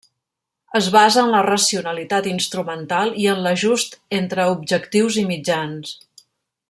Es 0.77 0.85
basa 0.95 1.19
en 1.23 1.27
la 1.33 1.41
racionalitat 1.47 2.29
instrumental 2.31 3.13
i 3.25 3.29
en 3.35 3.45
l'ajust 3.49 3.95
entre 4.21 4.49
objectius 4.55 5.21
i 5.25 5.27
mitjans. 5.35 5.95